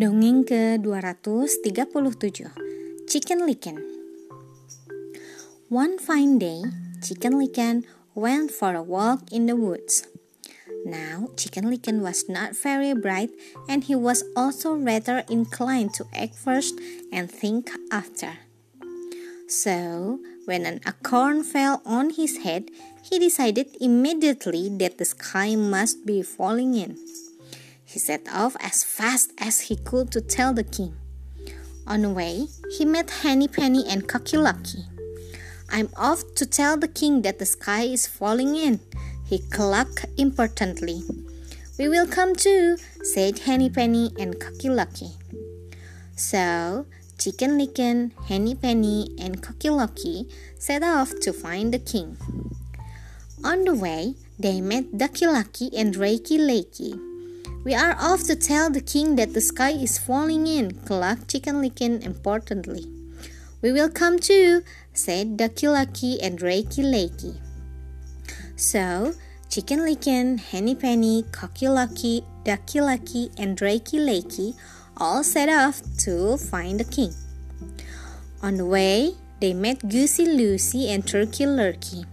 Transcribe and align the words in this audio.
Dongeng 0.00 0.48
ke-237 0.48 2.48
Chicken 3.04 3.44
Licken 3.44 3.76
One 5.68 6.00
fine 6.00 6.40
day, 6.40 6.64
Chicken 7.04 7.36
Licken 7.36 7.84
went 8.16 8.48
for 8.48 8.72
a 8.72 8.80
walk 8.80 9.28
in 9.28 9.44
the 9.44 9.60
woods. 9.60 10.08
Now, 10.88 11.28
Chicken 11.36 11.68
Licken 11.68 12.00
was 12.00 12.32
not 12.32 12.56
very 12.56 12.96
bright 12.96 13.28
and 13.68 13.84
he 13.84 13.92
was 13.92 14.24
also 14.32 14.72
rather 14.72 15.20
inclined 15.28 15.92
to 16.00 16.08
act 16.16 16.32
first 16.32 16.80
and 17.12 17.28
think 17.28 17.68
after. 17.92 18.40
So, 19.52 20.16
when 20.48 20.64
an 20.64 20.80
acorn 20.88 21.44
fell 21.44 21.84
on 21.84 22.16
his 22.16 22.40
head, 22.40 22.72
he 23.04 23.20
decided 23.20 23.76
immediately 23.84 24.72
that 24.80 24.96
the 24.96 25.04
sky 25.04 25.60
must 25.60 26.08
be 26.08 26.24
falling 26.24 26.72
in. 26.72 26.96
He 27.90 27.98
set 27.98 28.28
off 28.32 28.54
as 28.60 28.84
fast 28.84 29.32
as 29.36 29.62
he 29.62 29.74
could 29.74 30.12
to 30.12 30.20
tell 30.20 30.54
the 30.54 30.62
king. 30.62 30.94
On 31.88 32.02
the 32.02 32.08
way, 32.08 32.46
he 32.78 32.84
met 32.84 33.10
Henny 33.10 33.48
Penny 33.48 33.84
and 33.84 34.06
Cocky 34.06 34.36
Lucky. 34.36 34.84
I'm 35.72 35.88
off 35.96 36.22
to 36.36 36.46
tell 36.46 36.76
the 36.76 36.86
king 36.86 37.22
that 37.22 37.40
the 37.40 37.46
sky 37.46 37.82
is 37.82 38.06
falling 38.06 38.54
in, 38.54 38.78
he 39.26 39.40
clucked 39.50 40.06
importantly. 40.16 41.02
We 41.80 41.88
will 41.88 42.06
come 42.06 42.36
too, 42.36 42.76
said 43.02 43.40
Henny 43.40 43.68
Penny 43.68 44.12
and 44.20 44.38
Cocky 44.38 44.70
Lucky. 44.70 45.10
So, 46.14 46.86
Chicken 47.18 47.58
Licken, 47.58 48.12
Henny 48.28 48.54
Penny, 48.54 49.16
and 49.18 49.42
Cocky 49.42 49.68
Lucky 49.68 50.28
set 50.56 50.84
off 50.84 51.10
to 51.22 51.32
find 51.32 51.74
the 51.74 51.80
king. 51.80 52.16
On 53.42 53.64
the 53.64 53.74
way, 53.74 54.14
they 54.38 54.60
met 54.60 54.96
Ducky 54.96 55.26
Lucky 55.26 55.70
and 55.76 55.92
Drakey 55.92 56.38
Lakey. 56.38 57.09
We 57.62 57.74
are 57.74 57.94
off 58.00 58.24
to 58.24 58.36
tell 58.36 58.70
the 58.70 58.80
king 58.80 59.16
that 59.16 59.34
the 59.34 59.40
sky 59.42 59.72
is 59.72 59.98
falling 59.98 60.46
in, 60.46 60.72
clucked 60.86 61.28
Chicken 61.28 61.60
Licken 61.60 62.00
importantly. 62.02 62.86
We 63.60 63.70
will 63.70 63.90
come 63.90 64.18
too, 64.18 64.62
said 64.94 65.36
Ducky 65.36 65.68
Lucky 65.68 66.18
and 66.22 66.38
Drakey 66.38 66.82
Lakey. 66.82 67.36
So, 68.56 69.12
Chicken 69.50 69.80
Licken, 69.80 70.38
Henny 70.38 70.74
Penny, 70.74 71.24
Cocky 71.32 71.68
Lucky, 71.68 72.24
Ducky 72.44 72.80
Lucky, 72.80 73.30
and 73.36 73.58
Drakey 73.58 74.00
Lakey 74.00 74.56
all 74.96 75.22
set 75.22 75.50
off 75.50 75.82
to 75.98 76.38
find 76.38 76.80
the 76.80 76.84
king. 76.84 77.12
On 78.42 78.56
the 78.56 78.64
way, 78.64 79.16
they 79.40 79.52
met 79.52 79.86
Goosey 79.86 80.24
Loosey 80.24 80.88
and 80.88 81.06
Turkey 81.06 81.44
Lurkey. 81.44 82.06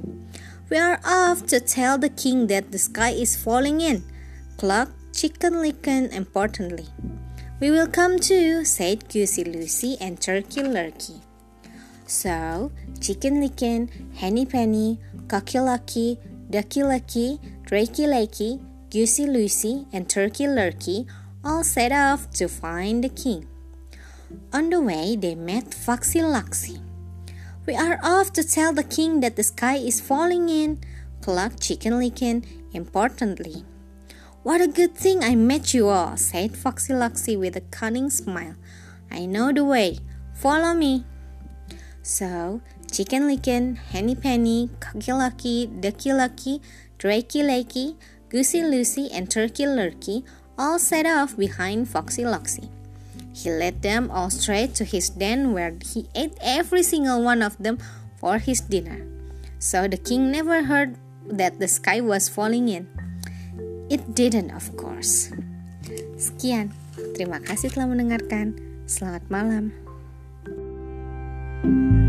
We 0.69 0.77
are 0.77 0.99
off 1.05 1.45
to 1.47 1.61
tell 1.61 1.97
the 1.97 2.09
king 2.09 2.47
that 2.47 2.73
the 2.73 2.79
sky 2.79 3.11
is 3.11 3.41
falling 3.41 3.79
in, 3.79 4.03
clucked 4.57 4.96
Chicken 5.17 5.63
Licken 5.63 6.13
importantly. 6.13 6.85
We 7.59 7.71
will 7.71 7.87
come 7.87 8.19
too, 8.19 8.63
said 8.63 9.09
Goosey 9.09 9.45
Loosey 9.45 9.97
and 9.99 10.21
Turkey 10.21 10.61
Lurkey. 10.61 11.21
So, 12.05 12.71
Chicken 13.01 13.41
Licken, 13.41 13.89
Henny 14.15 14.45
Penny, 14.45 14.99
Cocky 15.27 15.59
Lucky, 15.59 16.19
Ducky 16.51 16.83
Lucky, 16.83 17.39
Drakey 17.63 18.05
Lakey, 18.05 18.61
Goosey 18.91 19.25
Loosey, 19.25 19.87
and 19.91 20.07
Turkey 20.07 20.45
Lurkey 20.45 21.07
all 21.43 21.63
set 21.63 21.91
off 21.91 22.29
to 22.33 22.47
find 22.47 23.03
the 23.03 23.09
king. 23.09 23.47
On 24.53 24.69
the 24.69 24.79
way, 24.79 25.15
they 25.15 25.33
met 25.33 25.73
Foxy 25.73 26.19
Loxy. 26.19 26.79
We 27.65 27.75
are 27.75 27.97
off 28.03 28.33
to 28.33 28.43
tell 28.43 28.71
the 28.71 28.83
king 28.83 29.21
that 29.21 29.35
the 29.35 29.41
sky 29.41 29.77
is 29.77 29.99
falling 29.99 30.47
in, 30.47 30.79
clucked 31.21 31.63
Chicken 31.63 31.93
Licken 31.93 32.45
importantly. 32.71 33.65
What 34.43 34.61
a 34.61 34.67
good 34.67 34.95
thing 34.95 35.23
I 35.23 35.35
met 35.35 35.73
you 35.73 35.89
all, 35.89 36.15
said 36.15 36.55
Foxy 36.55 36.93
Loxy 36.93 37.37
with 37.37 37.57
a 37.57 37.61
cunning 37.61 38.09
smile. 38.09 38.55
I 39.11 39.25
know 39.25 39.51
the 39.51 39.65
way. 39.65 39.99
Follow 40.33 40.73
me. 40.73 41.05
So, 42.01 42.61
Chicken 42.91 43.27
Licken, 43.27 43.75
Henny 43.75 44.15
Penny, 44.15 44.69
Cocky 44.79 45.11
Lucky, 45.11 45.67
Ducky 45.67 46.13
Lucky, 46.13 46.61
Drakey 46.97 47.43
Lakey, 47.43 47.95
Goosey 48.29 48.61
Loosey, 48.61 49.09
and 49.11 49.29
Turkey 49.29 49.65
Lurkey 49.65 50.23
all 50.57 50.79
set 50.79 51.05
off 51.05 51.35
behind 51.35 51.89
Foxy 51.89 52.23
Loxy. 52.23 52.69
He 53.33 53.51
led 53.51 53.81
them 53.81 54.09
all 54.09 54.29
straight 54.29 54.73
to 54.75 54.85
his 54.85 55.09
den 55.09 55.53
where 55.53 55.75
he 55.83 56.07
ate 56.15 56.37
every 56.41 56.81
single 56.81 57.21
one 57.21 57.41
of 57.41 57.57
them 57.57 57.77
for 58.17 58.39
his 58.39 58.61
dinner. 58.61 59.05
So 59.59 59.87
the 59.87 59.97
king 59.97 60.31
never 60.31 60.63
heard 60.63 60.97
that 61.27 61.59
the 61.59 61.67
sky 61.67 62.01
was 62.01 62.29
falling 62.29 62.69
in. 62.69 62.87
It 63.87 64.03
didn't, 64.15 64.51
of 64.51 64.75
course. 64.75 65.31
Sekian, 66.19 66.75
terima 67.15 67.39
kasih 67.39 67.71
telah 67.71 67.87
mendengarkan. 67.87 68.59
Selamat 68.83 69.23
malam. 69.31 69.71
thank 71.57 72.01
you 72.01 72.06